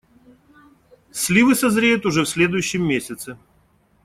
[1.11, 3.37] Сливы созреют уже в следующем месяце.